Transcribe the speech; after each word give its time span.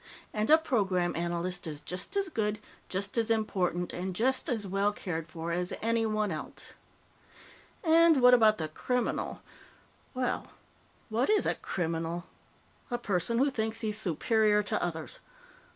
And 0.33 0.49
a 0.49 0.57
Program 0.57 1.15
Analyst 1.15 1.67
is 1.67 1.79
just 1.79 2.15
as 2.17 2.27
good, 2.27 2.57
just 2.89 3.19
as 3.19 3.29
important, 3.29 3.93
and 3.93 4.15
just 4.15 4.49
as 4.49 4.65
well 4.65 4.91
cared 4.91 5.27
for 5.27 5.51
as 5.51 5.73
anyone 5.79 6.31
else. 6.31 6.73
And 7.83 8.19
what 8.19 8.33
about 8.33 8.57
the 8.57 8.67
criminal? 8.69 9.43
Well, 10.15 10.53
what 11.09 11.29
is 11.29 11.45
a 11.45 11.53
criminal? 11.53 12.23
A 12.89 12.97
person 12.97 13.37
who 13.37 13.51
thinks 13.51 13.81
he's 13.81 13.99
superior 13.99 14.63
to 14.63 14.83
others. 14.83 15.19